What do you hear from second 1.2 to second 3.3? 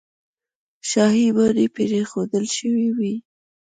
ماڼۍ پرېښودل شوې وې.